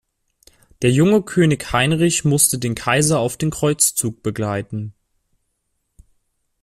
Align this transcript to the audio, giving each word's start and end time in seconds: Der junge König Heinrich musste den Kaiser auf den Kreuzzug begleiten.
Der 0.81 0.89
junge 0.91 1.21
König 1.21 1.73
Heinrich 1.73 2.25
musste 2.25 2.57
den 2.57 2.73
Kaiser 2.73 3.19
auf 3.19 3.37
den 3.37 3.51
Kreuzzug 3.51 4.23
begleiten. 4.23 4.95